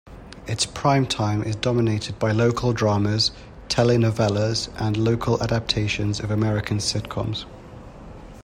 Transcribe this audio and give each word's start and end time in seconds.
Its 0.47 0.65
primetime 0.65 1.45
is 1.45 1.55
dominated 1.57 2.17
by 2.17 2.31
local 2.31 2.73
dramas, 2.73 3.29
telenovelas 3.69 4.67
and 4.81 4.97
local 4.97 5.39
adaptations 5.43 6.19
of 6.19 6.31
American 6.31 6.79
sitcoms. 6.79 7.45